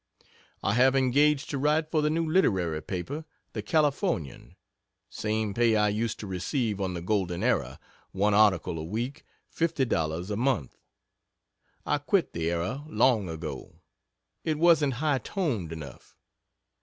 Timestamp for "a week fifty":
8.79-9.85